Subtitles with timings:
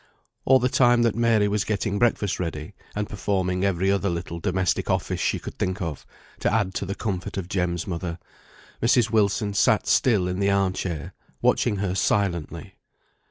[0.45, 4.89] All the time that Mary was getting breakfast ready, and performing every other little domestic
[4.89, 6.07] office she could think of,
[6.39, 8.17] to add to the comfort of Jem's mother,
[8.81, 9.11] Mrs.
[9.11, 12.73] Wilson sat still in the arm chair, watching her silently.